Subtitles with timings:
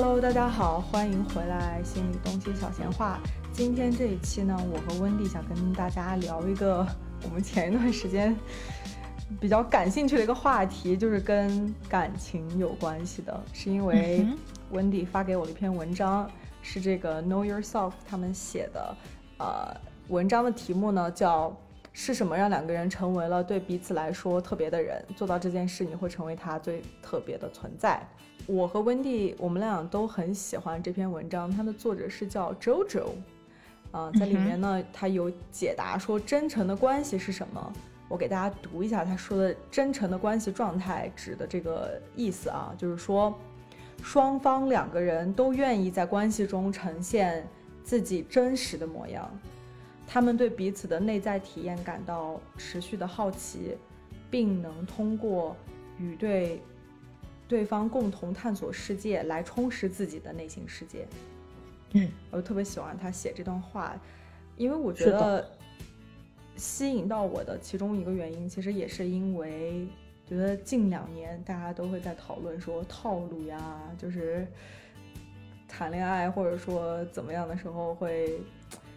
[0.00, 3.18] Hello，大家好，欢迎回来心理东西小闲话。
[3.50, 6.86] 今天这一期呢，我和温蒂想跟大家聊一个
[7.24, 8.32] 我们前一段时间。
[9.40, 14.24] 比较感兴趣的一个话题就是跟感情有关系的，是因为
[14.70, 16.30] 温迪发给我的一篇文章，
[16.62, 18.96] 是这个 Know Yourself 他们写的，
[19.38, 21.52] 呃，文章的题目呢叫
[21.92, 25.04] 是什么让两个人成为了对彼此来说特别的人？
[25.16, 28.00] 做到这件事，你会成为他最特别的存在。
[28.46, 33.08] 我和温蒂，我们俩都很喜欢这篇文章，它的作者是叫 JoJo，
[33.90, 37.72] 啊，在里面呢，他有解答说真诚的关系是什么。
[38.08, 43.38] 我给大家读一下他说的真诚的关系状态指的这个意思啊，就是说，
[44.02, 47.46] 双方两个人都愿意在关系中呈现
[47.84, 49.30] 自己真实的模样，
[50.06, 53.76] 他们对彼此的内在体验感到持续的好奇，
[54.30, 55.54] 并能通过
[55.98, 56.62] 与对
[57.48, 61.08] 对方共同探索世界来充实自己的内心世界。
[61.94, 63.98] 嗯，我特别喜欢他写这段话，
[64.56, 65.44] 因为我觉得。
[66.56, 69.86] 吸引到我的其中一个原因，其实也是因为
[70.28, 74.44] 觉得近两年大家都会在讨论说套路呀，就是
[75.68, 78.40] 谈恋爱或者说怎么样的时候会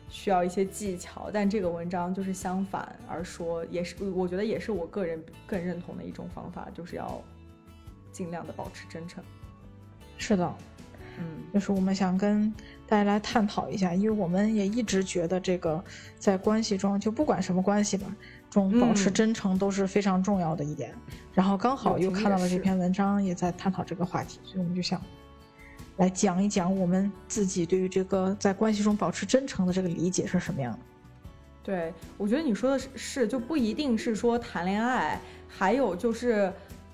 [0.09, 7.21] 需要一些技巧，但这个文章就是相反而说，也是我觉得也是我个人更认同的一种方法，就是要
[8.11, 9.23] 尽量的保持真诚。
[10.17, 10.53] 是的。
[11.17, 12.51] 嗯，就是我们想跟
[12.87, 15.83] 大家来探讨一下，因为我们也一直觉得这个
[16.17, 18.07] 在关系中，就不管什么关系吧，
[18.49, 20.95] 中保持真诚都是非常重要的一点。
[21.33, 25.01] 然后刚好又看到了这篇文章，也在探讨这个话题，所以我们就想
[25.97, 30.79] 来讲一讲我们自己对于这个在关系中保持真诚的这个理解是什么样的。
[31.61, 36.51] 对，我觉得你说的是，就不一定是说谈恋爱，还有就是，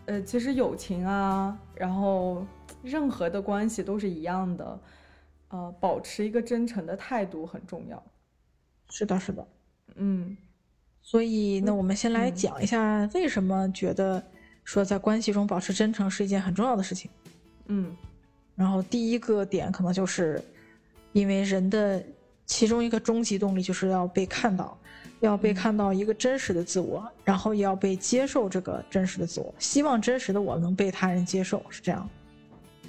[0.07, 2.45] 呃，其实友情啊，然后。
[2.83, 4.79] 任何的关系都是一样的，
[5.49, 8.01] 呃，保持一个真诚的态度很重要。
[8.87, 9.45] 是的，是的，
[9.95, 10.37] 嗯。
[11.01, 14.23] 所以，那我们先来讲一下为什么觉得
[14.63, 17.09] 说在关系中保持真诚是一件很重要的事情。
[17.65, 17.93] 嗯。
[18.55, 20.41] 然后第一个点可能就是
[21.11, 22.01] 因为人的
[22.45, 24.77] 其中一个终极动力就是要被看到，
[25.19, 32.07] 要被看到一个真实的自我，然后也要被接受这个真实的自我，希望真实的我能被他人接受，是这样。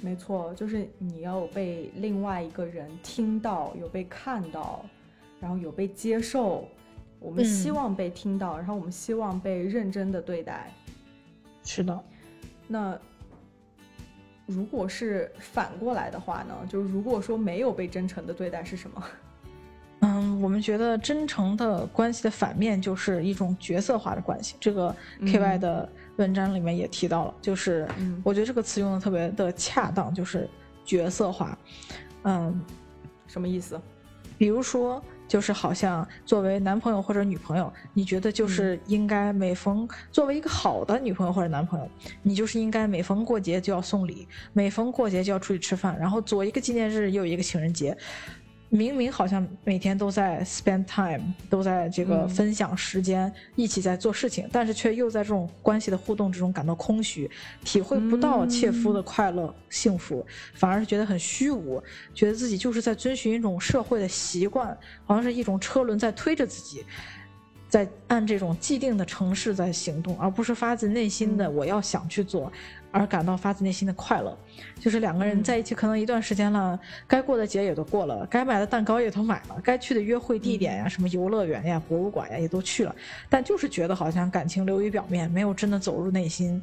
[0.01, 4.85] 没错，就是你要被另外一个人听到，有被看到，
[5.39, 6.67] 然后有被接受。
[7.19, 10.71] 我们希望被听到，然后我们希望被认真的对待。
[11.65, 11.99] 是的。
[12.65, 12.97] 那
[14.45, 16.55] 如果是反过来的话呢？
[16.69, 19.03] 就是如果说没有被真诚的对待是什么？
[20.01, 24.55] 嗯，我们觉得真诚的关系的反面就是一种角色化的关系。
[24.59, 24.95] 这个
[25.25, 25.89] K Y 的。
[26.19, 27.87] 文章里面也提到了，就是
[28.25, 30.49] 我觉得这个词用的特别的恰当，就是
[30.83, 31.57] 角色化。
[32.23, 32.61] 嗯，
[33.25, 33.79] 什么意思？
[34.37, 41.89] 比如说，就是好像作为男朋友或者女朋友，你觉得就是应该每逢作为一个好的女朋友或者男朋友，
[42.21, 47.97] 你就是应该每逢过节就要送礼，每逢过节就要出去吃饭，然后左一个纪念日右一个情人节。
[48.71, 57.29] 明明好像每天都在 spend time，都在这个分享时间，一起在做事情，但是却又在这种关系的互动之中感到空虚，
[57.63, 61.81] 体会不到切肤的快乐幸福，反而是觉得很虚无，
[62.13, 66.85] 觉得自己就是在遵循一种社会的习惯，好像是一种车轮在推着自己，
[67.67, 72.51] 在按这种既定的城市在行动，而不是发自内心的我要想去做。
[72.91, 74.37] 而感到发自内心的快乐，
[74.79, 82.95] 就是两个人在一起可能一段时间了，该过的节也都过了，该买的蛋糕也都买了，该去的约会地点呀，什么游乐园呀、博物馆呀也都去了，
[83.29, 86.61] 但就是觉得好像感情流于表面，没有真的走入内心。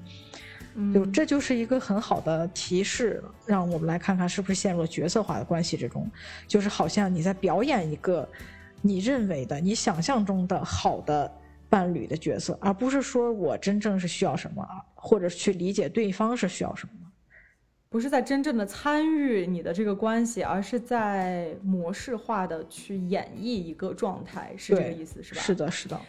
[0.93, 6.07] 就这就是一个很好的提示，让我们来看看是不是陷入了角色化的关系之中，
[6.47, 8.29] 就是好像你在表演一个
[8.83, 11.33] 你认为的、你想象中的好的。
[11.77, 16.93] 伴侣的角色，而不是说我真正是需要什么啊，或者去理解对方是需要什么，
[17.91, 25.41] 不是在真正的参与你的这个关系，而是在模式化的去演绎一个状态，是这个意思，是吧？
[25.43, 26.01] 是的，是的。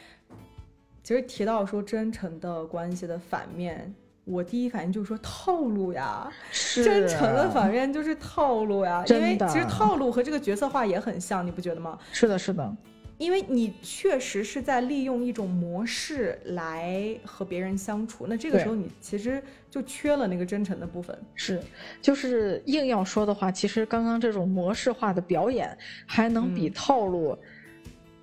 [1.04, 3.94] 其实提到说真诚的关系的反面，
[4.24, 12.00] 我第一反应就是说套路呀，是真诚的反面就是套路呀，因为其实套路和这个角色化也很像，你不觉得吗？
[12.14, 12.74] 是的，是的，
[13.18, 21.18] 因为你确实是在利用一种模式来和别人相处，那这个时候你其实就缺了那个真诚的部分。
[21.34, 21.60] 是，
[22.02, 25.76] 就是硬要说的话，其实刚刚这种模式化的表演
[26.06, 27.38] 还能比嗯套路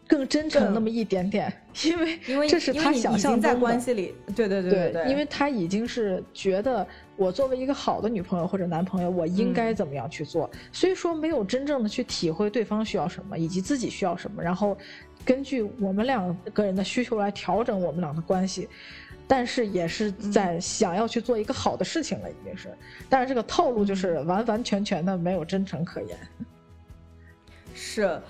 [0.07, 1.53] 更真诚那么一点点，
[1.85, 3.55] 因为 因为这是他想象在。
[3.55, 6.87] 关系里，对对对对，因为他已经是觉得
[7.17, 14.77] 我作为一个好的女朋友或者男朋友，我应该嗯怎么样去做，所以说没有真正的去体会对方需要什么，以及自己需要什么，然后
[15.25, 18.69] 根据我们两个人的需求来调整我们俩的关系。
[19.27, 22.69] 但是也是嗯在想要去做一个好的事情了，已经是。
[23.09, 26.19] 但是这个套路就是嗯完完全全的没有真诚可言。
[27.75, 28.21] 是，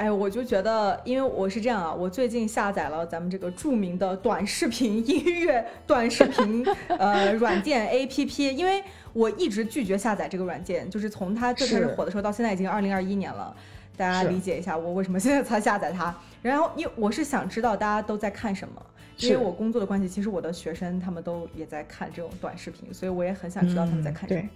[0.00, 8.82] 哎，我就觉得，因为我是这样啊，我最近下载了咱们这个著名的短视频音乐短视频呃软件 APP，因为
[9.12, 13.54] 我一直拒绝下载这个软件，就是从它最开始火的时候到现在已经二零二一年了。
[13.94, 16.16] 大家理解一下我为什么现在才下载它。
[16.40, 18.82] 然后，因为我是想知道大家都在看什么，
[19.18, 24.40] 因为我工作的关系，其实我的学生他们都也在看这种短视频，所以我也很想知道他们在嗯看什么。
[24.40, 24.48] 对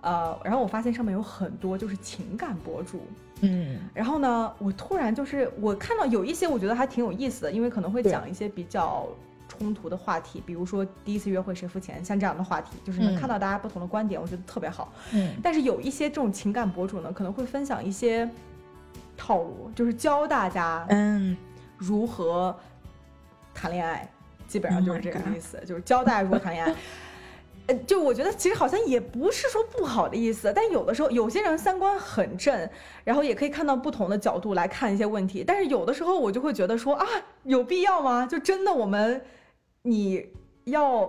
[0.00, 3.06] 呃，然后我发现上面有很多就是情感博主，
[3.42, 9.06] 嗯，然后呢，我突然就是我看到有一些我觉得还挺有意思的，因为可能会讲一些比较
[9.48, 14.92] 冲突的话题，比如说第一次约会谁付钱，像这样的话题，就是能嗯看到大家不同的观点，我觉得特别好。
[15.12, 18.28] 嗯，但是有一些这种情感博主呢，可能会分享一些
[19.16, 21.36] 套路，就是教大家嗯，
[21.76, 22.56] 如何
[23.52, 24.08] 谈恋爱，
[24.46, 26.74] 基本上 Oh 就是这个意思，就是教大家如何谈恋爱。
[27.68, 32.68] 呃，就我觉得其实好像也不是说不好的意思，但有的时候有些人三观很正，
[33.04, 37.06] 然后也可以看到不同的角度来看一些问题，但是有的时候我就会觉得说啊，
[37.44, 38.26] 有必要吗？
[38.26, 39.22] 就真的我们
[39.82, 40.26] 你
[40.64, 41.08] 要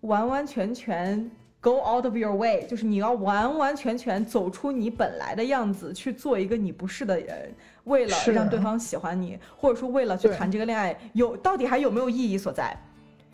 [0.00, 1.30] 完完全全
[1.60, 7.54] go out of your way，就是你要完完全全走出你本来的样子，去做一个你不是的人，
[7.84, 12.74] 为了让对方喜欢你，或者说为了去谈这个恋爱，有到底还有没有意义所在？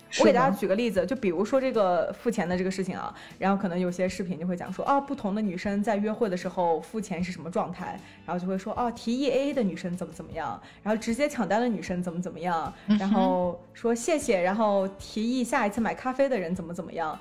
[0.09, 17.19] 是我给大家举个例子，就比如说这个付钱的这个事情啊，然后可能有些视频就会讲说啊，不同的女生在约会的时候付钱是什么状态，然后就会说哦，提议 AA 的女生怎么怎么样，然后直接抢单的女生怎么怎么样，嗯然后说谢谢，然后提议下一次买咖啡的人怎么怎么样，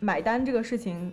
[0.00, 1.12] 买单这个事情，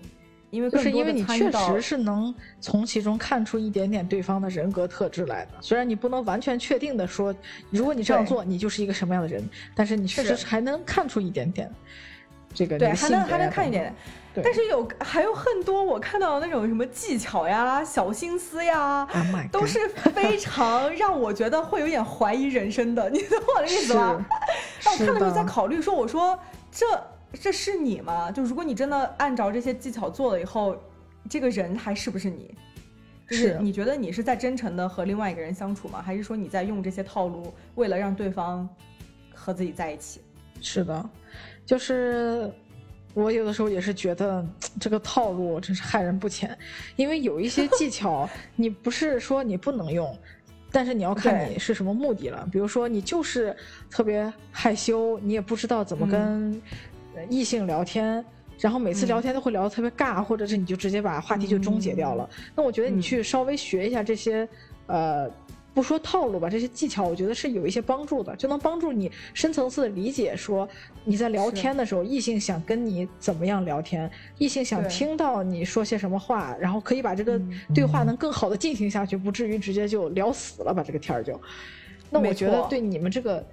[0.51, 7.33] 因为就是因为你确实是能从其中看出一点点对方的人格特质来的，虽然你不能完全确定的说，
[7.69, 9.43] 如果你这样做，你就是一个什么样的人，
[9.73, 11.71] 但是你确实是还能看出一点点
[12.53, 13.93] 这个对，还能还能看一点。
[14.33, 24.25] 对但是有还有很多我看到的那种什么技巧呀、小心思呀，Oh 都是非常让我觉得会有点怀疑人生的，你懂我的意思吧？
[24.85, 26.39] 那 我看的时候在考虑说，我说
[26.71, 26.85] 这
[27.33, 28.31] 这是你吗？
[28.31, 30.75] 就如果你真的按照这些技巧做了以后，
[31.29, 32.53] 这个人还是不是你？
[33.29, 36.01] 就是是你觉得你是在真诚的和另外一个人相处吗？
[36.01, 38.67] 还是说你在用这些套路，为了让对方
[39.33, 40.19] 和自己在一起？
[40.59, 41.09] 是的，
[41.65, 42.51] 就是
[43.13, 44.45] 我有的时候也是觉得
[44.79, 46.57] 这个套路真是害人不浅，
[46.97, 50.13] 因为有一些技巧 你不是说你不能用，
[50.69, 52.47] 但是你要看你是什么目的了。
[52.51, 53.55] 比如说你就是
[53.89, 56.90] 特别害羞，你也不知道怎么跟呃
[57.29, 58.23] 异性聊天。
[58.59, 62.29] 然后每次嗯聊天都会聊得特别尬，或者是你就直接把话题就终结掉了。
[62.55, 64.47] 那我觉得你嗯去稍微学一下这些，
[64.85, 65.27] 呃，
[65.73, 70.69] 不说套路吧，这些技巧，我觉得是有一些帮助的，就能帮助你深层次的理解，说
[71.03, 81.41] 你在聊天的时候，异性想跟你怎么样聊天，异性想听到你说些什么话，然后可以把这个嗯对话能更好的进行下去，不至于直接就聊死了，把这个天儿就。
[82.11, 83.43] 那我觉得对你们这个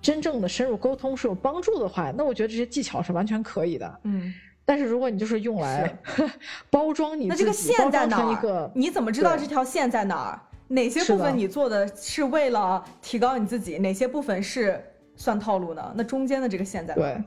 [0.00, 4.00] 真正的深入沟通是有帮助的话，那我觉得这些技巧是完全可以的。
[4.04, 4.32] 嗯，
[4.64, 5.96] 但是如果你就是用来
[6.70, 8.70] 包装你那自己，这个线在哪儿？
[8.74, 10.40] 你怎么知道这条线在哪儿？
[10.68, 13.78] 哪些部分你做的是为了提高你自己？
[13.78, 14.82] 哪些部分是
[15.14, 15.94] 算套路呢？
[15.96, 17.24] 那中间的这个线在哪儿？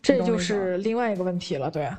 [0.00, 1.90] 对，这就是另外一个问题了，对，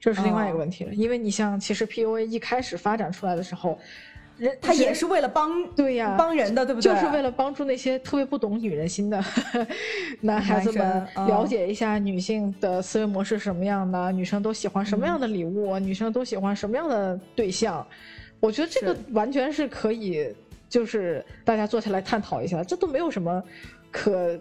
[0.00, 3.78] 这是另外一个哦问题了，因为你像其实 PUA 一开始发展出来的时候，
[4.38, 6.92] 人他也是为了帮对呀帮人的，对不对？
[6.92, 9.22] 就是为了帮助那些特别不懂女人心的
[10.20, 17.86] 男孩子们了嗯解一下女性的思维模式是什么样的，女生都喜欢什么样的礼物，女生都喜欢什么样的对象。
[18.40, 20.34] 我觉得这个完全是可以，
[20.68, 23.42] 就是大家坐下来探讨一下，这都没有什么
[23.90, 24.38] 可。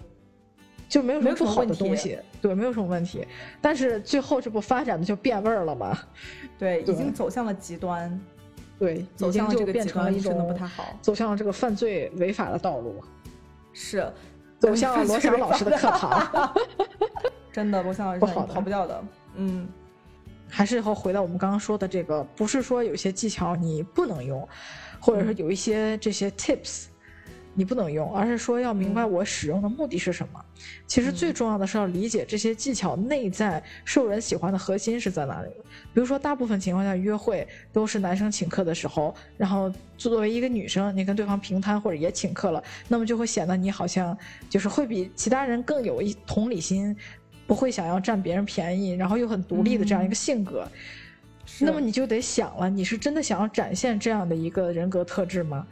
[0.88, 3.26] 就没有什么不好的东西，对，没有什么问题。
[3.60, 5.98] 但是最后这不发展的就变味儿了吗？
[6.60, 8.22] 对，已经走向了极端，
[8.78, 10.98] 对，走向了这个变成了一种不太好。
[11.02, 13.04] 走向了这个犯罪违法的道路，
[13.74, 14.12] 是，
[14.60, 16.54] 走向了 罗翔老师的课堂。
[17.52, 19.04] 真的，罗翔老师不好的跑不掉的。
[19.36, 19.68] 嗯，
[20.50, 24.48] 还是以后回到我们刚刚说的这个，不是说有些技巧你不能用，
[25.00, 26.86] 或者说有一些这些 tips。
[27.56, 30.46] 你不能用，而是说要明白我使用的目的是什么。
[30.86, 35.50] 其实最重要的是要理解这些技巧内在受人喜欢的核心是在哪里。
[35.94, 44.16] 比如说，大部分情况下约会都是男生请客的时候，然后作为一个女生，你跟对方平摊或者也请客了，那么就会显得你好像
[44.50, 46.96] 就是会比其他人更有一同理心，
[47.48, 50.68] 不会想要占别人便宜，然后又很独立的这样一个性格。
[51.60, 55.66] 那么你就得想了，你是真的想要展现这样的一个人格特质吗？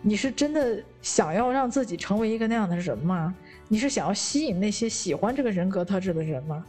[0.00, 3.34] 你是真的想要让自己成为一个那样的人吗？
[3.68, 6.64] 你是想要吸引那些喜欢这个人格特质的人吗？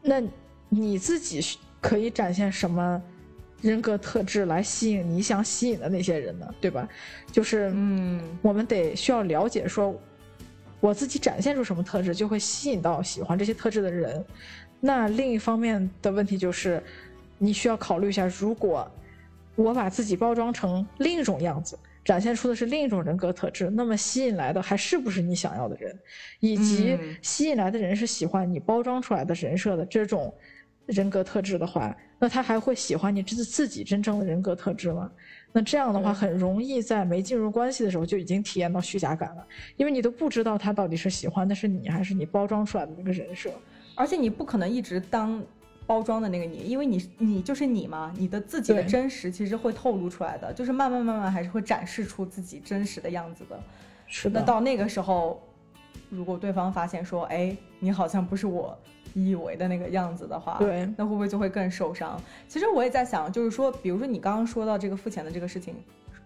[0.00, 0.22] 那
[0.68, 1.40] 你自己
[1.80, 3.02] 可以展现什么
[3.60, 6.46] 人格特质来吸引你想吸引的那些人呢？
[6.60, 6.88] 对吧？
[7.30, 9.94] 就是，嗯，我们得需要了解，说
[10.80, 14.24] 我自己展现出什么特质，就会吸引到喜欢这些特质的人。
[14.80, 16.82] 那另一方面的问题就是，
[17.38, 18.90] 你需要考虑一下，如果
[19.54, 21.78] 我把自己包装成另一种样子。
[22.04, 25.96] 展现出的是另一种人格特质，那么吸引来的还是不是你想要的人？
[26.40, 30.34] 以及吸引来的人是喜欢你包装出来的人设的这种
[30.86, 35.10] 人格特质的话，那他还会喜欢你自自己真正的人格特质吗？
[35.52, 43.50] 那这样的话，很容易在没进入关系的时候就已经体验到虚假感了，因为你都不知道他到底是喜欢的是你还是你包装出来的那个人设，
[43.94, 45.42] 而且你不可能一直当。
[45.92, 53.60] 包装的那个你，因为你你就是你嘛，你的自己的真实其实会透露出来的，就是慢慢慢慢还是会展示出自己真实的样子的。
[54.06, 54.40] 是的。
[54.40, 55.38] 那到那个时候，
[56.08, 58.74] 如果对方发现说，哎，你好像不是我
[59.12, 62.18] 以为的那个样子的话，对，那会不会就会更受伤？
[62.48, 65.74] 其实我也在想，就是说，比如说你刚刚说到这个付钱的这个事情，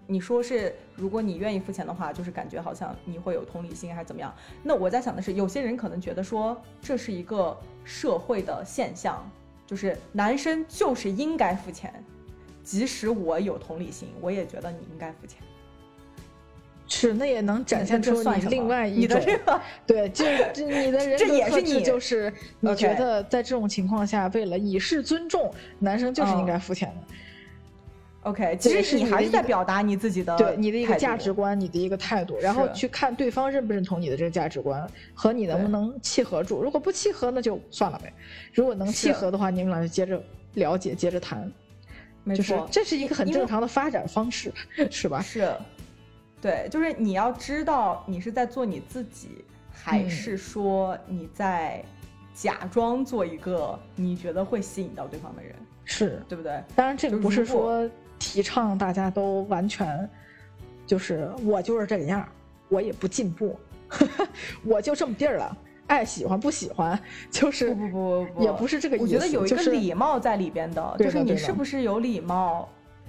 [0.06, 4.32] 你说是如果你愿意付钱的话，就是感觉好像你会有同理心还是怎么样？
[4.62, 9.28] 那我在想的是，有些人可能觉得说这是一个社会的现象。
[9.66, 11.92] 就是男生就是应该付钱，
[12.62, 15.38] 即使我有同理心，我也觉得你应该付钱。
[16.88, 19.20] 是，那也能展现出你另外一种。
[19.84, 27.14] 对，就是你的 人格特质，就是你觉得在这种情况下，为了以示尊重，男生就是应该付钱的。
[28.26, 36.60] OK，其实你还是在表达你自己的对你的一个价值观，你的一个态度，然后去看对方认不认同你的这个价值观和你能不能契合住。
[36.60, 38.12] 如果不契合，那就算了呗。
[38.52, 40.20] 如果能契合的话，你们俩就接着
[40.54, 41.48] 了解，接着谈。
[42.24, 44.52] 没错，这是一个很正常的发展方式，
[44.90, 45.22] 是吧？
[45.22, 45.48] 是，
[46.40, 51.80] 对，就是你要知道你是在做你自己，还是说你在
[52.34, 55.54] 假装做一个你觉得会吸引到对方的人，
[55.84, 56.60] 是对不对？
[56.74, 57.88] 当然，这个不是说。
[58.18, 60.08] 提倡大家都完全，
[60.86, 62.26] 就是我就是这个样
[62.68, 63.58] 我也不进步，
[64.64, 65.56] 我就这么地儿了，
[65.86, 66.98] 爱喜欢不喜欢，
[67.30, 69.04] 就是不不不，也不是这个意思。
[69.04, 72.68] 我觉得有一个礼貌在里边的，就是你是不是有礼貌？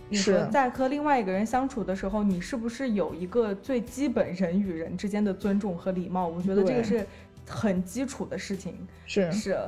[0.10, 0.18] 你
[0.52, 6.28] 在和另外一个人相处的时候，你是不是有一个最基本人与人之间的尊重和礼貌？
[6.28, 7.06] 我觉得这个是
[7.46, 8.76] 很基础的事情。
[9.06, 9.60] 是是。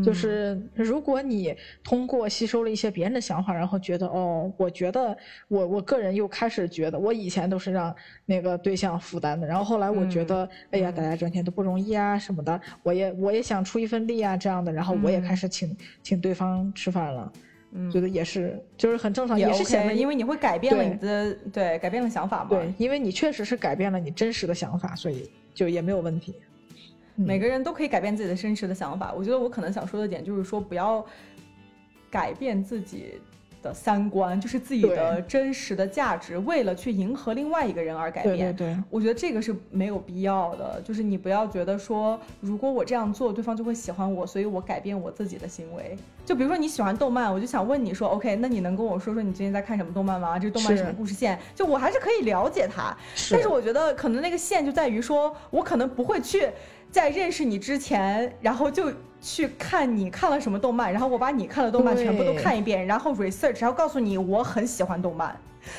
[0.00, 5.16] 就是如果你通过吸收了一些别人的想法，然后觉得哦，我觉得
[5.48, 7.94] 我我个人又开始觉得，我以前都是让
[8.24, 17.32] 那个对象负担的，然后后来我觉得，哎呀，大家赚钱都不容易啊什么的，我也我也想出一份力啊这样的，然后我也开始请请对方吃饭了，
[17.92, 26.34] 觉得也是就是很正常，也是显得因为你会改变了你的对改变了想法嘛，对，因为你确实是改变了你真实的想法，所以就也没有问题。
[27.14, 29.12] 每个人都可以改变自己的真实的想法。
[29.12, 31.04] 我觉得我可能想说的点就是说，不要
[32.10, 33.20] 改变自己
[33.62, 38.54] 的三观，就是自己的真实的价值，为了去迎合另外一个人而改变。
[38.54, 40.80] 对对对，我觉得这个是没有必要的。
[40.84, 45.96] 就是你不要觉得说，如果我这样做，对方就会喜欢我，所以我改变我自己的行为。
[46.26, 50.38] 就比如说你喜欢动漫，我就想问你说，OK，那你能跟我说说你最近在看什么动漫吗？
[50.38, 51.38] 这动漫什么故事线？
[51.54, 52.96] 就我还是可以了解它，
[53.30, 56.48] 但是我觉得可能那个线就在于说，我可能不会去。
[56.90, 65.34] 在认识你之前，然后就去看你看了什么动漫，然后我把你看的动漫全部都看一遍，然后 research，然后告诉你我很喜欢动漫。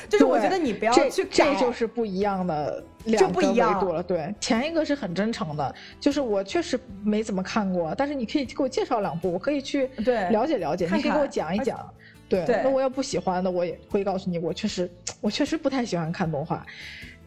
[0.08, 4.02] 就是我觉得你不要去改，这就是不一样的两个维度了。
[4.02, 9.90] 对，前一个是很真诚的，就是我确实没怎么看过，但是你可以给我介绍两部，我可以去
[10.30, 11.78] 了解了解，你可以给我讲一讲。
[12.26, 16.64] 对，那我要不喜欢的，我也会告诉你，我确实我确实不太喜欢看动画。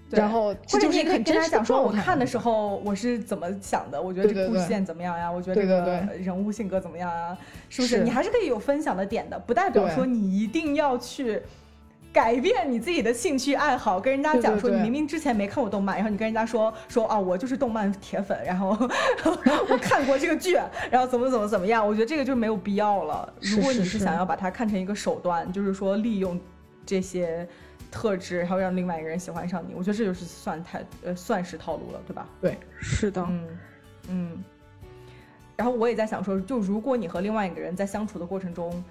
[0.09, 4.01] 然后，或者你可以跟他讲说，我看的时候我是怎么想的？
[4.01, 5.29] 我觉得这个故事线怎么样呀？
[5.29, 7.37] 我觉得这个人物性格怎么样啊？
[7.69, 7.99] 是不是？
[8.03, 11.41] 你还是可以有分享的点的，不代表说你一定要去
[12.13, 18.69] 改变你自己的兴趣爱好，跟人家讲说你明明之前没看过动漫，然后你跟人家说说啊，我就是动漫铁粉，然后
[19.69, 20.57] 我看过这个剧，
[20.89, 23.31] 然后怎么怎么怎么样，我觉得这个就没有必要了。
[23.41, 26.39] 如果你是想要把它看成一个手段，就是说利用
[26.85, 27.47] 这些
[27.91, 32.27] 特质，然后让另外一个人喜欢上你，我觉得这就是算太呃算是套路了，对吧？
[32.41, 33.47] 对，是的，嗯
[34.09, 34.43] 嗯。
[35.55, 38.83] 然后我也在想说，就如果你和另外一个人在相处的过程中，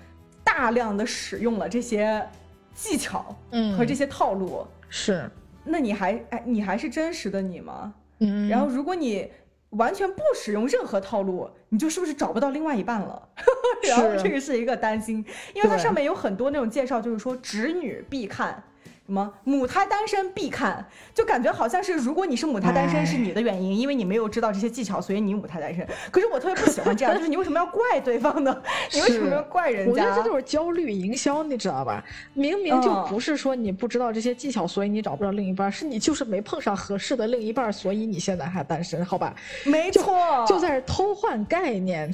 [0.42, 2.26] 大量的使用了这些
[2.74, 5.30] 技巧嗯，和这些套路，是，
[5.62, 7.94] 那你还哎，你还是真实的你吗？
[8.18, 9.30] 嗯，然后如果你
[9.70, 13.28] 完全不使用任何套路，你就是不是找不到另外一半了？
[13.88, 15.24] 然后是这个是一个担心，
[15.54, 18.62] 因为它上面有很多那种介绍，就是说直女必看。
[19.06, 20.84] 什么母胎单身必看，
[21.14, 25.86] 就感觉好像是如果你是母胎单身哎是你的原因，因为你没有知道这些技巧，所以你母胎单身。
[26.10, 28.60] 可是我特别不喜欢这样，就是你为什么要怪对方呢？
[28.92, 29.92] 你为什么要怪人家？
[29.92, 32.02] 我觉得这就是焦虑营销，你知道吧？
[32.34, 39.32] 明明就嗯不是说你不知道这些技巧，所以你找不着另一半，是你就是没碰上合适的另一半，所以你现在还单身，好吧？
[39.64, 42.12] 没错，就在这偷换概念，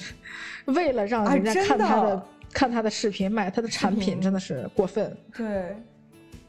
[0.67, 5.17] 为了让哎人家真看他的的看他的视频，买他的产品，真的是过分。
[5.35, 5.75] 对。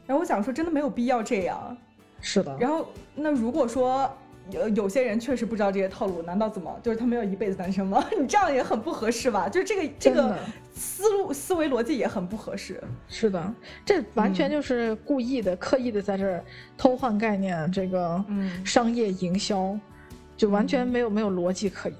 [0.06, 1.76] 然后我想说，真的没有必要这样。
[2.20, 4.10] 是的，然后，那如果说
[4.50, 8.04] 有有些人确实不知道这些套路，难道怎么就是他们要一辈子单身吗？
[8.18, 9.48] 你这样也很不合适吧？
[9.48, 10.36] 就是这个这个
[10.74, 12.82] 思路思维逻辑也很不合适。
[13.08, 16.42] 是的，这完嗯全就是故意的、刻意的在这儿
[16.76, 19.78] 偷换概念，这个嗯商业营销，
[20.36, 21.98] 就完全没有、没有逻辑可言。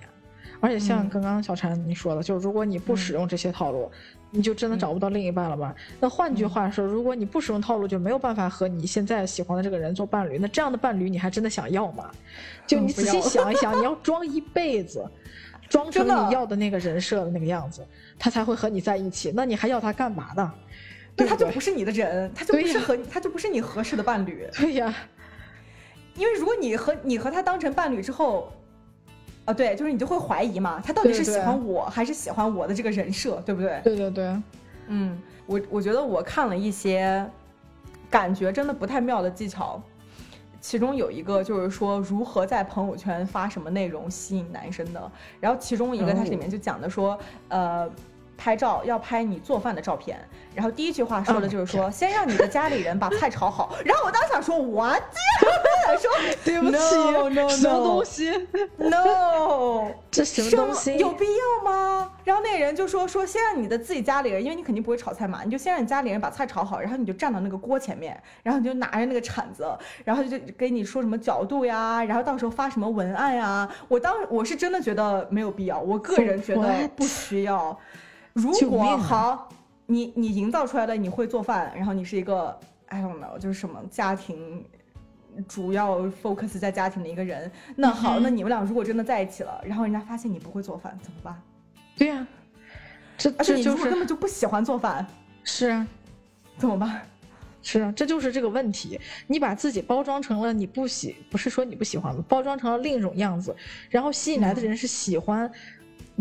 [0.61, 3.91] 而且像嗯刚刚小婵你说的，就是如果你不使用这些套路，
[4.35, 5.73] 你就真的嗯找不到另一半了吧？
[6.00, 10.38] 那换句话说，如果你不使用套路，就没有办法和你现在喜欢的这个人做伴侣。
[10.38, 12.11] 那这样的伴侣，你还真的想要吗？
[12.67, 15.09] 就你仔细想一想，你要装一辈子，
[15.69, 17.87] 装成你要的那个人设的那个样子，
[18.19, 19.33] 他才会和你在一起。
[19.33, 20.53] 那你还要他干嘛呢？
[21.17, 24.49] 那他就不是你的人，他就不是和他就不是你合适的伴侣。
[24.53, 24.93] 对呀，
[26.17, 28.53] 因为如果你和你和他当成伴侣之后，
[29.45, 33.81] 啊，对，就是你就会怀疑嘛，他到底是喜欢我还是喜欢我的这个人设，对不对？
[33.85, 34.37] 对对对，
[34.89, 37.25] 嗯，我我觉得我看了一些
[38.09, 39.83] 感觉真的不太妙的技巧，
[40.61, 47.18] 其中有一个就是说如何在朋友圈发什么内容吸引男生的，然后其中一个它里面就讲的说，
[47.49, 47.90] 呃。
[48.37, 50.18] 拍照要拍你做饭的照片，
[50.55, 53.77] 然后第一句话说的就是说， 先让你的家里人把菜炒好。
[53.85, 55.01] 然后我当时想说，我天，
[55.87, 56.11] 想 说
[56.44, 58.31] 对不起 no, no, 什么东西
[58.77, 60.97] ？no，这什么东西？
[60.99, 62.11] 有必要吗？
[62.25, 69.66] 然后那个人就说说先让你的自己家里人，因为你肯定不会炒菜嘛，你就先让你家里人把菜炒好，然后你就站到那个锅前面，然后你就拿着那个铲子，
[70.05, 73.68] 然后就给你说什么角度呀，然后到时候发什么文案呀。
[73.88, 76.88] 我当我是真的觉得没有必要，我个人觉得？
[76.97, 77.79] 不需要。
[78.35, 79.49] 如果好，
[79.87, 82.55] 你你营造出来的你会做饭，然后你是一个
[82.88, 84.62] I don't know 就是什么家庭。
[85.49, 91.42] 主要 focus 在家庭的一个人，那好，嗯那你们俩如果真的在一起了，然后人家发现你不会做饭，怎么办？
[91.97, 92.25] 对呀、
[93.18, 95.05] 这而且你这就是如果根本就不喜欢做饭，
[95.42, 95.85] 是啊
[96.57, 97.03] 怎么办？
[97.62, 99.01] 是啊，这就是这个问题。
[99.27, 103.53] 你把自己包装成了你不喜，不是说你不喜欢，包装成了另一种样子，
[103.90, 105.51] 然后吸引来的人是喜欢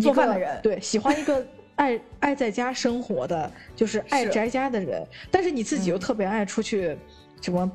[0.01, 6.97] 做饭的人对，喜欢一个爱爱在家生活的，就是爱宅家的人，但是你自己又嗯特别爱出去
[7.41, 7.71] 什么。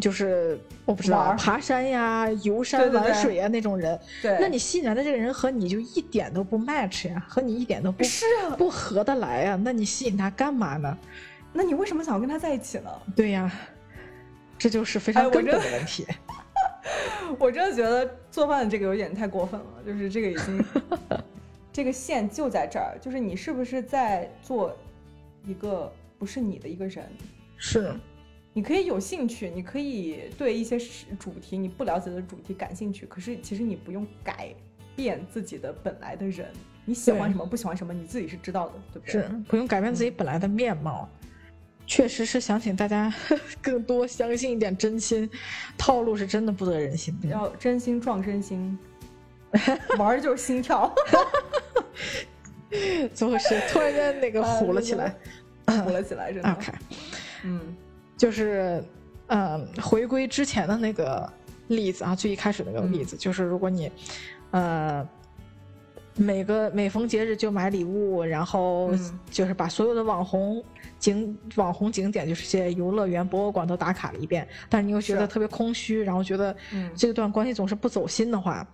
[0.00, 10.96] 就是我不知道爬山呀、游山玩水呀那种人，对，那你吸引来的这个人和你就一点都不 match 呀，和你一点都不是啊，不合得来呀，那你吸引他干嘛呢？
[11.52, 12.90] 那你为什么想要跟他在一起呢？
[13.16, 13.50] 对呀，
[14.56, 16.06] 这就是非常根本的问题。
[17.36, 20.64] 我真的觉得做饭的这个有点太过分了，就是这个已经，
[21.72, 24.76] 这个线就在这儿，就是你是不是在做
[25.44, 27.04] 一个不是你的一个人？
[27.56, 27.94] 是，
[28.52, 30.78] 你可以有兴趣，你可以对一些
[31.18, 34.54] 主题你不了解的主题感兴趣，可是其实你不用改
[34.96, 36.48] 变自己的本来的人，
[36.84, 39.12] 你喜欢什么不喜欢什么，你自己是知道的，对不对？
[39.12, 41.08] 是不用改变自己本来的面貌。
[41.86, 43.12] 确实是想请大家
[43.60, 45.28] 更多相信一点真心，
[45.76, 47.28] 套路是真的不得人心的。
[47.28, 48.78] 要真心撞真心，
[49.98, 50.94] 玩儿就是心跳，
[53.14, 53.60] 怎么回事？
[53.70, 55.14] 突然间那个糊了起来。
[55.84, 56.50] 糊了起来，真的。
[56.52, 56.72] OK，
[57.44, 57.60] 嗯
[58.16, 58.82] 就是，
[59.28, 61.32] 嗯，回归之前的那个
[61.68, 63.90] 例子啊，最一开始那个例子，就是如果你，
[64.50, 65.06] 呃，
[66.16, 69.18] 每个每逢节日就买礼物，然后嗯。
[69.30, 70.62] 就是把所有的网红
[70.98, 76.90] 景网红景点，就是些游乐园、博物馆都打卡了一遍，但是你又觉得特别空虚，然后觉得嗯。
[76.94, 78.66] 这段关系总是不走心的话，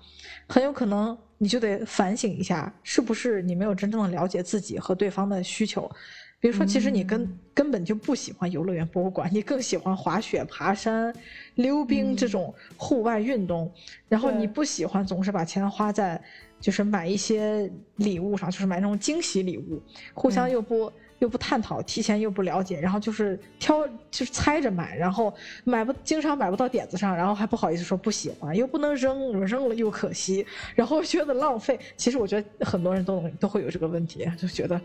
[0.48, 5.90] 很有可能你就得反省一下，是不是你没有真正的了解自己和对方的需求。
[6.38, 11.10] 比如说，其实你根、嗯根本就不喜欢游乐园、博物馆，你更喜欢滑雪、爬山、
[11.54, 13.72] 溜冰这种户外运动，
[14.10, 16.22] 然后你不喜欢总是把钱花在
[16.60, 19.82] 就是买一些礼物上，就是买那种惊喜礼物，
[20.14, 20.92] 互相嗯又不。
[21.18, 25.32] 又不探讨，提前又不了解，然后就是挑，就是猜着买，然后
[25.64, 31.80] 买不经常买不到点子上，然后还不好意思说不喜欢，又不能扔，扔了又可惜，然后觉得浪费。
[31.96, 34.78] 其实我觉得很多人都能都会有这个问题，就觉得，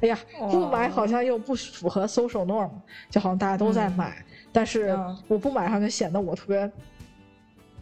[0.00, 0.18] 哎呀，
[0.50, 2.70] 不买好像又不符合 social norm，
[3.10, 6.72] 就好像大家都在买，但是嗯我不买好像就显得我特别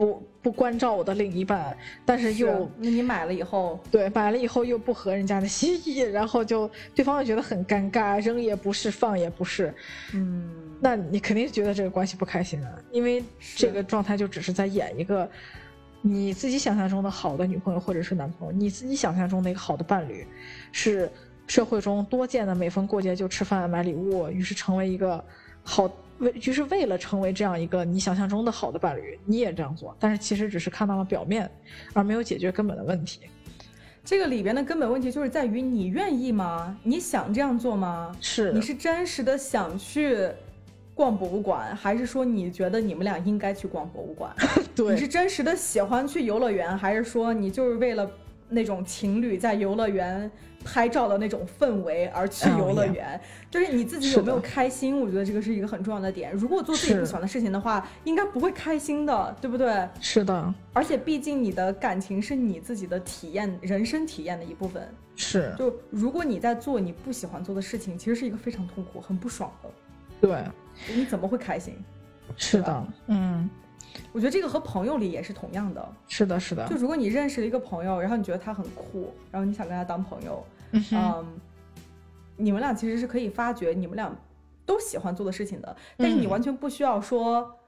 [0.03, 9.73] 不不关照我的另一半，但是又你买了以后，对，买了以后又不合人家的心意，然后就对方又觉得很尴尬，扔也不是，放也不是，
[10.13, 13.23] 嗯，那你肯定觉得这个关系不开心啊，因为
[13.55, 15.31] 这个状态就只是在演一个
[16.01, 20.27] 你自己想象中的好的女朋友或者是男朋友，你自己想象中的一个好的伴侣，
[20.73, 21.09] 是
[21.47, 25.25] 社会中多见的每逢过节就吃饭买礼物，于是成为一个
[25.63, 25.89] 好。
[26.23, 31.51] 为于是为了成为这样一个你想象中的好的伴侣，你也这样做，但是其实只是看到了表面，
[31.93, 33.21] 而没有解决根本的问题。
[34.05, 36.77] 这个里边的根本问题就是在于你愿意吗？
[36.83, 38.17] 你想这样做吗？
[38.21, 40.29] 是你是真实的想去
[40.95, 44.35] 逛博物馆，还是说你觉得你们俩应该去逛博物馆？
[44.75, 48.11] 对你是真实的喜欢去游乐园，还是说你就是为了
[48.49, 50.31] 那种情侣在游乐园
[50.65, 53.21] 拍照的那种氛围而去哦游乐园？
[53.51, 55.01] 就是你自己有没有开心？
[55.01, 56.33] 我觉得这个是一个很重要的点。
[56.33, 59.89] 如果做自己不喜欢的事情的话，应该不会开心的，对不对？
[60.01, 64.89] 是的，而且毕竟你的感情是你自己的体验、人生体验的一部分。
[65.15, 69.71] 是就如果你在做你不喜欢做的事情，其实是一个非常痛苦、很不爽的。
[70.21, 70.43] 对，
[70.95, 71.75] 你怎么会开心？
[72.37, 73.49] 是的，嗯，
[74.13, 75.95] 我觉得这个和朋友里也是同样的。
[76.09, 81.41] 是的，是的就，如果你认识了一个朋友，然后你觉得他很酷，然后你想跟他当朋友，嗯，嗯，
[82.37, 84.15] 你们俩其实是可以发掘你们俩
[84.65, 87.59] 都喜欢做的事情的，但是你嗯完全不需要说，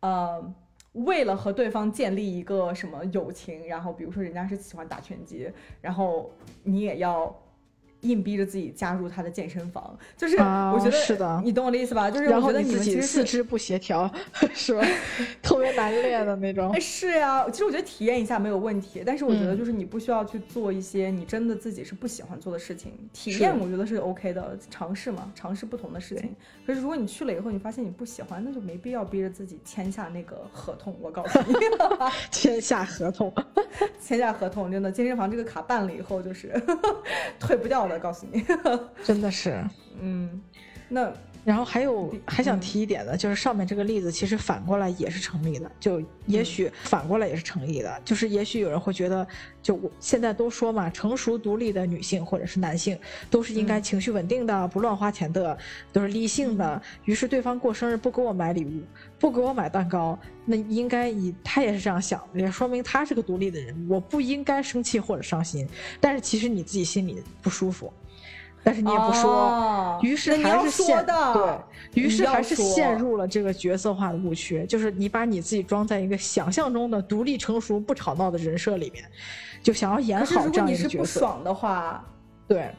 [0.00, 0.54] 呃，
[0.92, 6.30] 为了和对方建立一个什么友情，然后比如说人家是喜欢打拳击，然后
[6.62, 7.34] 你也要。
[8.02, 12.10] 硬逼着自己加入他的健身房，就是啊我觉得、是的你懂我的意思吧？
[12.10, 14.10] 就是然后我觉得你自己们其实是四肢不协调，
[14.54, 14.82] 是吧？
[15.42, 16.80] 特别难练的那种哎，。
[16.80, 22.92] 是呀，其实我觉得体验一下没有问题，但是我觉得嗯就是你不需要去做一些你真的自己是不喜欢做的事情。
[23.12, 26.34] 体验我觉得是 OK 的，尝试嘛，尝试不同的事情。
[26.66, 30.96] 可是如果你去了以后，你发现你不喜欢，那就没必要逼着自己签下那个合同。
[31.00, 31.54] 我告诉你，
[32.30, 33.32] 签下合同，
[34.00, 36.52] 签下合同真的，健身房这个卡办了以后就是
[37.38, 38.44] 退不掉的，告诉你。
[39.04, 39.62] 真的是。
[40.00, 40.40] 嗯，
[40.88, 41.12] 那
[41.44, 49.26] 然后还有嗯还想提一点的，就是上面这个例子其实反过来也是成立的，就也许反过来也是成立的，就是也许有人会觉得，
[49.62, 52.98] 就我现在都说嘛，成熟独立的女性或者是男性
[53.30, 55.56] 都是应该嗯情绪稳定的，不乱花钱的，
[55.92, 56.80] 都是理性的。
[57.04, 58.82] 于是对方过生日不给我买礼物，
[59.18, 65.66] 不给我买蛋糕，那应该以他也是这样想的，也说明他是个独立的人，我不应该生气或者伤心。
[66.00, 67.92] 但是其实你自己心里不舒服，
[68.62, 69.30] 但是你也不说。
[69.30, 79.04] 哦于是还是陷说的，对于是还是陷入了这个角色化的误区，就是你把你自己装在一个想象中的独立成熟不吵闹的人设里面，
[79.62, 81.20] 就想要演好这样如果你是一个角色。
[81.20, 82.02] 不爽的话，
[82.48, 82.70] 对，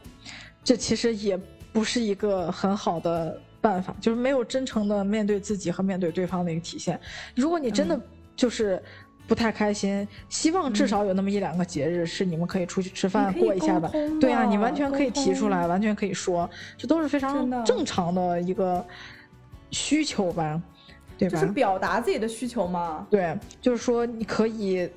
[0.64, 1.40] 这其实也
[1.72, 7.00] 不是一个很好的办法，就是没有真诚的面对自己和面对对方的一个体现。
[7.36, 8.02] 如果你真的嗯
[8.36, 8.82] 就是。
[9.28, 18.86] 不太开心，希望至少有那么一两个节日是你们可以出去吃饭过一下的对啊，你完全可以提出来，完全可以说，这都是非常正常的一个
[19.72, 20.62] 需求吧，
[21.18, 21.40] 对吧？
[21.40, 23.08] 就是表达自己的需求嘛。
[23.10, 24.90] 对，就是说你可以，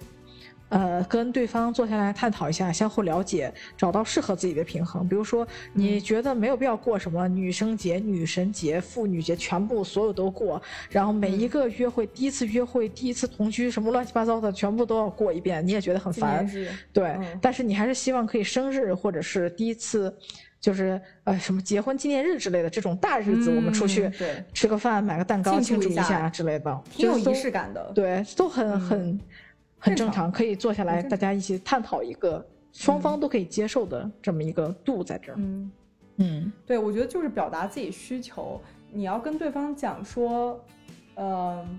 [0.75, 5.09] 呃，跟对方坐下来探讨一下，相互了解，找到适合自己的平衡。
[5.09, 10.61] 比如说，你觉得没有必要过什么女生节、女神节、妇女节，全部所有都过，
[10.91, 16.45] 然后每一个约会、第一次约会、第一次同居，什么乱七八糟的，全部都要过一遍，你也觉得很烦。
[16.93, 20.13] 对，嗯但是你还是希望可以生日或者是第一次，
[20.61, 24.11] 就是呃什么结婚纪念日之类的这种大日子，我们出去
[24.53, 27.93] 吃个饭、买个蛋糕庆祝一下下之类的，挺有仪式感的。
[27.95, 29.21] 对，都很嗯很
[29.85, 35.35] 很正正常常，可以坐下来大家一起探讨一个双方都可以接受的这么一个度在这儿。
[35.39, 35.71] 嗯，
[36.17, 38.59] 嗯对，我觉得就是表达自己需求，
[38.91, 40.59] 你要跟对方讲说，
[41.17, 41.79] 嗯、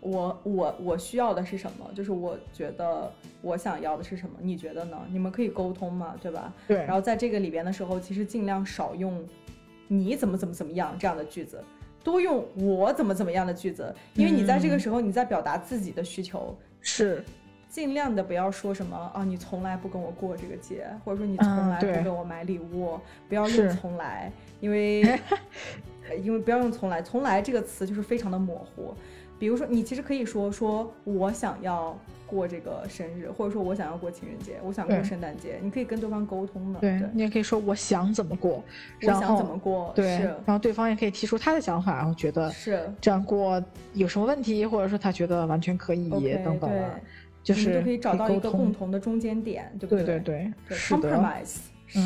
[0.00, 1.90] 我我我需要的是什么？
[1.94, 3.12] 就是我觉得
[3.42, 4.34] 我想要的是什么？
[4.40, 4.96] 你觉得呢？
[5.10, 6.52] 你们可以沟通嘛，对吧？
[6.66, 9.22] 对然，后在这个里边的时候，其实尽量少用
[9.88, 11.62] “你怎么怎么怎么样”这样的句子，
[12.02, 17.22] 多用“我怎么怎么样”的句子，因为你在这个嗯时候你在表达自己的需求，是
[17.72, 24.30] 尽量的不要说什么啊，你从来不跟我过这个节，或者说你从来不给我买礼物，不要用从来，
[24.60, 25.18] 因为
[26.22, 28.94] 因为不要用从来，从来这个词就是非常的模糊。
[29.38, 36.78] 比如说，你其实可以说说我想要过这个生日，或者说我想要过情人节，我想过圣诞节，你可以跟对方沟通的。
[36.78, 38.62] 对你也可以说我想怎么过，
[39.00, 43.60] 我想怎么过，对，然后对方也可以提出他的想法，然后觉得是这样过
[43.94, 46.10] 有什么问题，或者说他觉得完全可以
[46.44, 47.00] 等等的。
[47.42, 50.04] 就是可以找到一个共同的中间点，对不对？
[50.04, 50.20] 对？
[50.20, 52.00] 对对，compromise 是，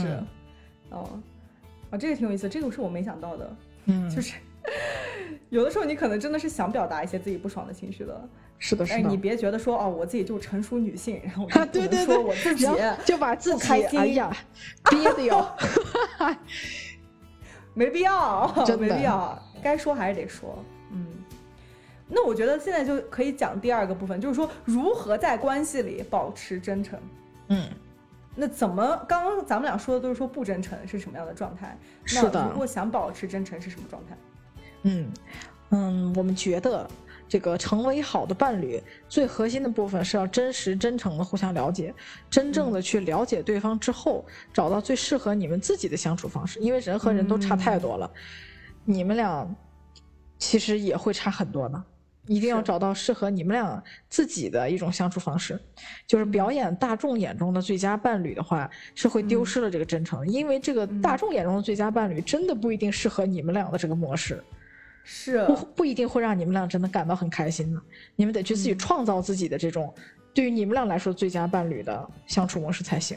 [0.90, 1.20] 哦，
[1.90, 4.34] 啊，这个挺有意思，这个是我没想到的，嗯， 就是
[5.50, 12.66] 有的时候你可能真的是想表达一些自己不爽的情绪的，是的，是的，你别觉得说哦，我自己就成熟女性，然后对对说我自己
[13.04, 14.34] 就把自己哎呀
[14.90, 15.46] 憋的哟，
[17.74, 21.06] 没必要， 没必要，该说还是得说，嗯。
[22.08, 26.98] 那我觉得现在就可以讲第二个部分，就是说如何在关系里保持真诚。
[27.48, 27.68] 嗯，
[28.34, 29.04] 那怎么？
[29.08, 31.76] 刚刚咱们俩说的都是说不真诚是什么样的状态？
[32.04, 32.48] 是的。
[32.50, 34.16] 如果想保持真诚是什么状态？
[34.82, 35.12] 嗯
[35.70, 36.88] 嗯，我们觉得
[37.28, 41.92] 这个成为好的伴侣，最核心的部分是要真实真诚的互相了解，
[42.30, 46.60] 真正的去了解对方之后，找到最适合你们自己的相处方式。
[46.60, 48.08] 因为人和人都差太多了，
[48.84, 49.44] 你们俩
[50.38, 51.84] 其实也会差很多呢。
[52.26, 55.58] 一定要找到适合你们俩自己的一种相处方式，
[56.06, 64.42] 就是表演大众眼中的最佳伴侣的话，是会丢失了这个真诚，因为这个大众眼中的最佳伴侣真的不一定适合你们俩的这个模式，
[65.04, 65.44] 是。
[65.46, 67.80] 不不一定会让你们俩真的感到很开心的。
[68.16, 69.94] 你们得去自己创造自己的这种
[70.34, 73.16] 对于你们俩来说最佳伴侣的相处模式才行。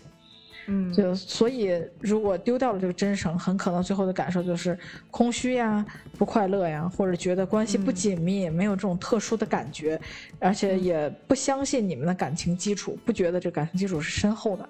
[0.68, 4.78] 嗯，就所以，如果丢掉了这个真诚，很可能最后的感受就是
[5.10, 5.86] 空虚呀、
[6.18, 10.00] 不快乐呀，或者觉得关系不紧密，没有这种特殊的感觉，
[10.40, 14.70] 而且也不相信你们的感情基础，不觉得这感情基础是深厚的。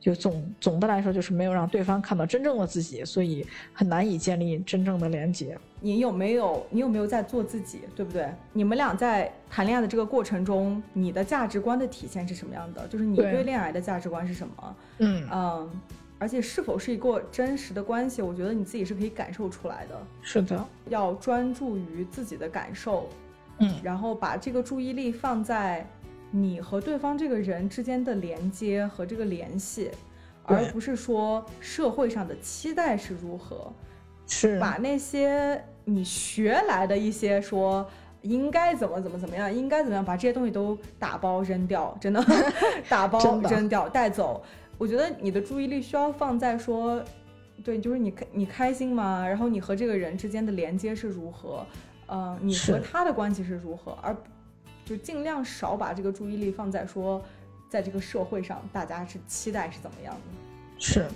[0.00, 5.56] 就总总的来说，就是没有让对方看到真正的自己，所以很难以建立真正的连接。
[5.78, 6.66] 你有没有？
[6.70, 7.80] 你有没有在做自己？
[7.94, 8.28] 对不对？
[8.54, 12.88] 你们俩在谈恋爱的这个过程中，你的价值观的体现是什么样的？
[12.88, 14.76] 就是你对恋爱的价值观是什么？
[14.98, 15.70] 嗯嗯，
[16.18, 18.22] 而且是否是一个真实的关系？
[18.22, 20.00] 我觉得你自己是可以感受出来的。
[20.22, 23.06] 是的，要专注于自己的感受，
[23.58, 25.86] 嗯，然后把这个注意力放在。
[26.30, 29.90] 你和对方这个人之间的连接和这个联系，
[30.44, 33.72] 而不是说社会上的期待是如何，
[34.26, 37.84] 是把那些你学来的一些说
[38.22, 42.24] 应该怎么怎么怎么样，应该怎么样，把这些东西都打包扔掉，真的
[42.88, 44.42] 打包扔掉带走。
[44.78, 47.02] 我觉得你的注意力需要放在说，
[47.64, 49.26] 对，就是你开你开心吗？
[49.26, 51.66] 然后你和这个人之间的连接是如何？
[52.08, 53.92] 嗯，你和他的关系是如何？
[54.02, 54.16] 而
[54.90, 57.24] 就尽量少把这个注意力放在说，
[57.68, 60.20] 在这个社会上大家是期待是怎么样的，
[60.80, 61.06] 是，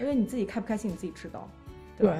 [0.00, 1.48] 而且你自己开不开心你自己知道。
[1.96, 2.12] 对，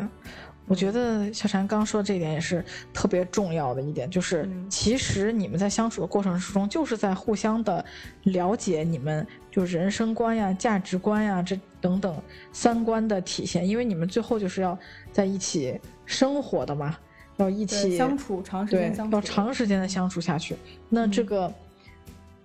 [0.69, 7.85] 我觉得小婵刚说这一点也是特别重要的一点，就是其实你们在相处的过程之中，就是在互相的
[8.23, 14.79] 了解你们就是人生观呀、价值观呀这等等三观的体现，因为你们最后就是要
[15.11, 15.77] 在一起
[16.07, 16.97] 生活的嘛。
[17.37, 20.55] 要一起相处长时间相处，要长时间的相处下去。
[20.89, 21.53] 那这个，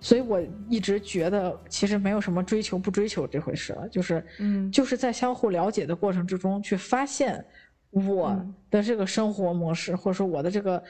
[0.00, 7.44] 所以我一直觉得，其实没有什么追求不追求这回事了，就是，嗯，就是在相互了解的过程之中，去发现
[7.90, 10.82] 我的这个生活模式，或者说我的这个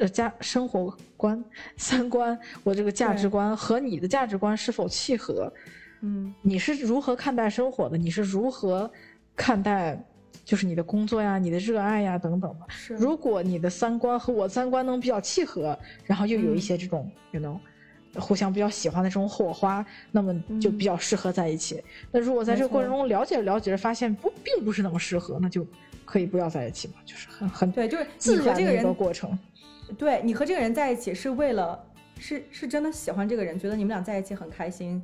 [0.00, 1.44] 呃家生活观、
[1.76, 5.52] 三观，我这个价值观和你的价值观是否契合？
[6.00, 7.98] 嗯，你是如何看待生活的？
[7.98, 8.90] 你是如何
[9.36, 10.02] 看待？
[10.44, 12.66] 就是你的工作呀，你的热爱呀，等等吧。
[12.68, 17.58] 是，如果你的三观和我三观能比较契合，然后又有一些这种，you know，
[18.20, 21.82] 互相比较喜欢的这种火花，那么就比较适合在一起。
[22.12, 25.66] 那如果在这个过程中了解了解着，发现不并不是那么适合，那就
[26.04, 26.94] 可以不要在一起嘛。
[27.06, 29.36] 就是很很对，就是自然的一个过程。
[29.96, 31.82] 对你和这个人在一起是为了，
[32.18, 35.02] 是是真的喜欢这个人，觉得你们俩在一起很开心。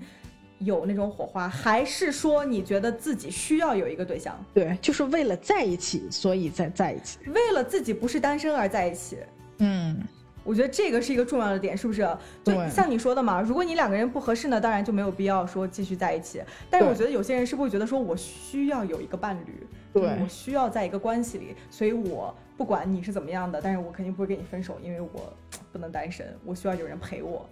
[0.60, 4.38] 有那种火花，还是说你觉得自己需要有一个对象？
[4.52, 9.18] 对，就是为了在一起，所以在在一起，为了自己不是单身而在一起。
[9.58, 9.98] 嗯，
[10.44, 12.06] 我觉得这个是一个重要的点，是不是？
[12.44, 16.42] 对，像你说的嘛，如果你两个人不合适呢，当然就没有必要说继续在一起。
[16.68, 25.32] 但是我觉得有些人是不是觉得说我需要有一个伴侣，对我需要在一个关系里，所以我不管你是怎么样的，但是我肯定不会跟你分手，因为我
[25.72, 27.48] 不能单身，我需要有人陪我。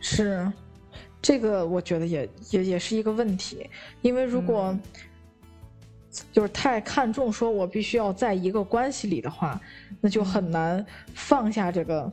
[0.00, 0.50] 是。
[1.20, 3.68] 这个我觉得也也也是一个问题，
[4.02, 4.76] 因为如果
[6.32, 9.60] 就是太看重说我必须要在一个关系里的话，
[10.00, 12.10] 那就很难放下这个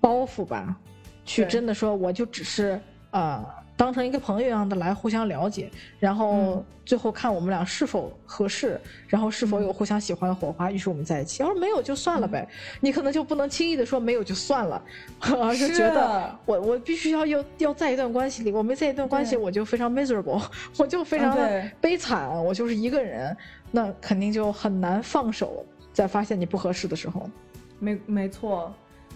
[0.00, 0.76] 包袱吧，
[1.24, 6.64] 去真的说我就只是啊、当成一个朋友一样的来互相了解，然后嗯。
[6.86, 11.42] 最后看我们俩是否合适，然后是否有互相喜欢的火花，于是我们在一起。
[11.42, 12.46] 要是没有就算了呗，
[12.82, 14.82] 你可能就不能轻易的说没有就算了，
[15.18, 20.44] 而是是觉得我我必须要要要在一段关系里，我没在一段关系我就非常 miserable，
[20.76, 23.34] 我就非常的悲惨，我就是一个人，
[23.70, 27.30] 那肯定就很难放手，在发现你不合适的时候。
[27.78, 28.70] 没没错，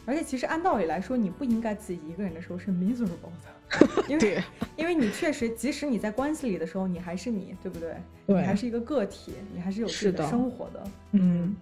[0.08, 4.42] 而且其实按道理来说，你不应该自己一个人的时候是 miserable 的， 因为
[4.74, 7.94] 因为你确实，即使你在关系里的时候，你还是你，对不对？
[8.26, 10.82] 对你还是一个个体，你还是有自己的生活的。
[11.12, 11.54] 嗯，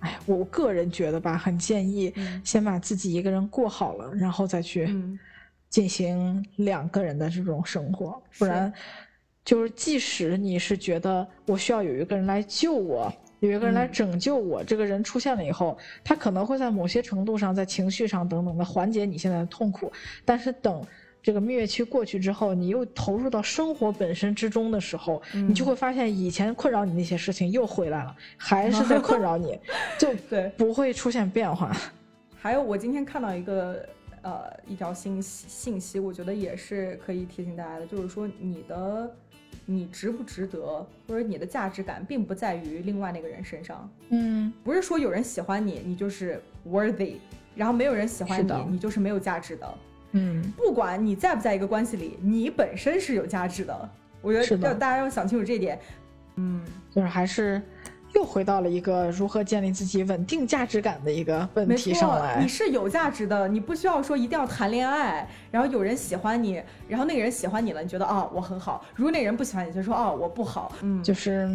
[0.00, 5.18] 哎，我个人觉得吧，很建议嗯先把自己一个人过好了，然后再去嗯
[5.70, 8.70] 进行两个人的这种生活，是不然
[9.46, 13.10] 就是即使你是觉得我需要有一个人来救我。
[13.40, 19.92] 有一个人来嗯拯救我，这个人出现了以后，他可能会在某些程度上，在情绪上等等的缓解你现在的痛苦。
[20.24, 20.84] 但是等
[21.22, 29.58] 这个蜜月期过去之后，你又投入到生活本身之中的时候，你就嗯会发现以前困扰你那些事情又回来了，还是在 困扰你，
[29.98, 30.50] 就 对。
[30.56, 31.76] 不会出现变化。
[32.40, 33.84] 还有，我今天看到一个
[34.22, 39.12] 呃一条信息信息，我觉得也是可以提醒大家的，就是说你的
[39.70, 40.58] 你值不值得，
[41.06, 47.16] 或者你的价值感，并不在于另外那个人身上，嗯，不是说有人喜欢你，你就是 worthy，
[47.54, 49.74] 然后没有人喜欢你，你就是没有价值的。
[50.12, 53.90] 嗯，不管你在不在一个关系里，你本身是有价值的。
[54.22, 55.78] 我觉得要大家要想清楚这一点。
[56.36, 57.60] 嗯，就是还是
[58.14, 62.48] 又回到了一个如何建立自己稳定价值感的一个问题上，来你。
[62.48, 70.72] 是有价值的，你不需要说一定要谈恋爱，然后有人喜欢你，然后那个人喜欢你了，你觉得啊、我很好；如果那个人不喜欢你，就说啊、我不好。
[70.82, 71.48] 嗯，就是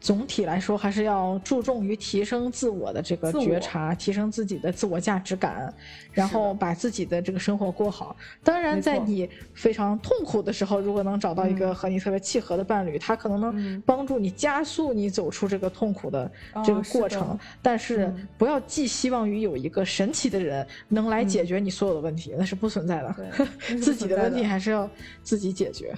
[0.00, 5.72] 总体来说，还是要注重于提升自我的这个觉察，提升自己的自我价值感，
[6.12, 8.14] 然后把自己的这个生活过好。
[8.44, 16.30] 当然，在你非常痛苦的时候，如果能找到一个嗯和你特别契合的伴侣，他可能能嗯帮助你加速你走出这个痛苦的
[16.64, 17.38] 这个哦是的过程。
[17.60, 23.16] 但是嗯不要寄希望于有一个神奇的人能来解决你所有的问题，那是不存在的。
[23.82, 24.88] 自己的问题还是要
[25.22, 25.92] 自己解决。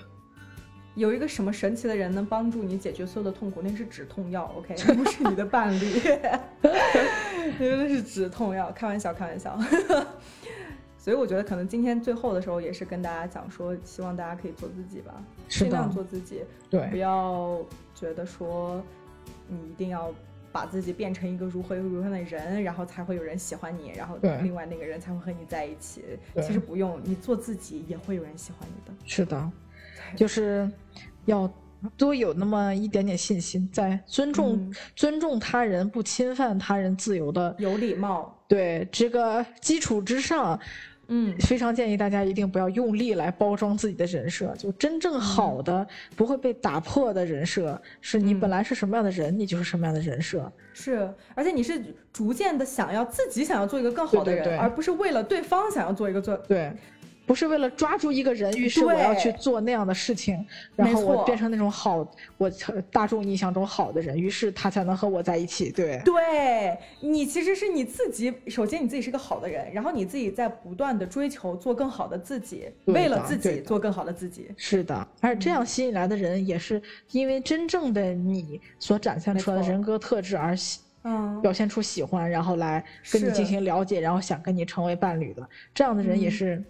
[0.94, 6.00] 有一个什么神奇的人能帮助你解决所有的痛苦，那是止痛药，OK， 那不是你的伴侣，
[7.58, 9.58] 那是止痛药，开玩笑，开玩笑。
[10.98, 15.14] 所以我觉得可能今天最后的时候也是跟大家讲说，希望大家可以做自己吧，
[15.48, 16.86] 尽量做自己，对。
[16.88, 17.58] 不，要
[17.94, 18.84] 觉得说
[19.48, 20.12] 你一定要
[20.52, 26.04] 把自己变成一个如何如何的人，然后才会有人喜欢你，然后另外那个人才会和你在一起。
[26.42, 28.92] 其实不用，你做自己也会有人喜欢你的。
[29.06, 29.50] 是的，对
[30.16, 30.70] 就是
[31.24, 31.50] 要
[31.96, 40.58] 多有那么一点点信心，在尊重、嗯尊重他人、不侵犯他人自由的有礼貌，对这个基础之上，
[41.08, 44.54] 嗯，非常建议大家一定不要用力来包装自己的人设。
[44.56, 50.52] 就真正好的、不会被打破的人设，是你嗯本来是什么样的人，你就是什么样的人设。
[50.72, 56.36] 是，而且你是逐渐的想要自己想要做一个更好的人，对对对而不是为了对方想要做一个做。
[56.36, 56.72] 对，
[57.30, 62.04] 不是为了抓住一个人，于是我要去做那样的事情，然后我变成那种好，
[62.36, 62.50] 我
[62.90, 65.70] 大众印象中好的人，于是他才能和我在一起。
[65.70, 74.48] 对，对你其实是你自己，首先你自己是个好的人，然后你自己在不断的追求做更好的自己，为了自己做更好的自己。
[74.56, 86.64] 是的，而这样吸引来的人，也是因为真正的你所展现出来的人格特质而喜嗯，表现出喜欢，然后来跟你进行了解，然后想跟你成为伴侣的这样的人，也嗯是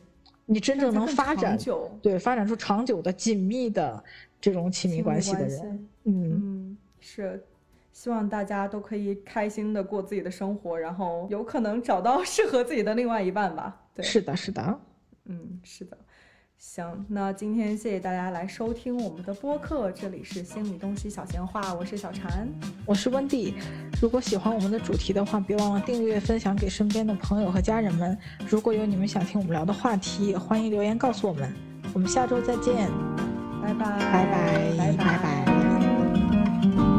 [0.52, 1.56] 你真正能发展
[2.02, 4.02] 对发展出长久的紧密的
[4.40, 5.88] 这种亲密关系的人。
[6.04, 7.40] 嗯，嗯，是，
[7.92, 13.80] 希望大家都可以开心的过自己的生活，然后有可能找到适合自己的另外一半吧。
[13.94, 14.80] 对，是的，是的。
[15.26, 15.96] 嗯，是的。
[16.62, 22.46] 行，那今天谢谢大家来收听我们的播客，这里是心理东西小闲话，我是小婵。
[22.84, 23.54] 我是温蒂。
[23.98, 28.16] 如果喜欢我们的主题的话，别忘了订阅、分享给身边的朋友和家人们。
[28.46, 31.50] 如果有你们想听我们聊的话题，也欢迎留言告诉我们。
[31.94, 32.90] 我们下周再见，
[33.62, 36.89] 拜拜，拜拜，拜拜拜。